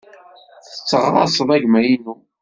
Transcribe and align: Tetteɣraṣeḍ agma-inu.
Tetteɣraṣeḍ 0.65 1.49
agma-inu. 1.57 2.15